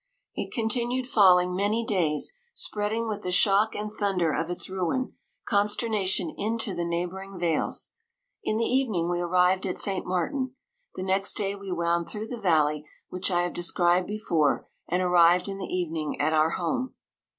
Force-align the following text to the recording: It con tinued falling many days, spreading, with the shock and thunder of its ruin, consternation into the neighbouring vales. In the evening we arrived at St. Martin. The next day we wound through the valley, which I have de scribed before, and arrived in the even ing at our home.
It 0.33 0.51
con 0.51 0.67
tinued 0.67 1.05
falling 1.05 1.55
many 1.55 1.85
days, 1.85 2.33
spreading, 2.55 3.07
with 3.07 3.21
the 3.21 3.31
shock 3.31 3.75
and 3.75 3.91
thunder 3.91 4.33
of 4.33 4.49
its 4.49 4.67
ruin, 4.67 5.13
consternation 5.45 6.33
into 6.39 6.73
the 6.73 6.83
neighbouring 6.83 7.37
vales. 7.37 7.91
In 8.43 8.57
the 8.57 8.65
evening 8.65 9.11
we 9.11 9.19
arrived 9.19 9.67
at 9.67 9.77
St. 9.77 10.07
Martin. 10.07 10.55
The 10.95 11.03
next 11.03 11.35
day 11.35 11.53
we 11.53 11.71
wound 11.71 12.09
through 12.09 12.29
the 12.29 12.41
valley, 12.41 12.83
which 13.09 13.29
I 13.29 13.43
have 13.43 13.53
de 13.53 13.61
scribed 13.61 14.07
before, 14.07 14.67
and 14.87 15.03
arrived 15.03 15.47
in 15.47 15.59
the 15.59 15.71
even 15.71 15.95
ing 15.97 16.19
at 16.19 16.33
our 16.33 16.49
home. 16.49 16.95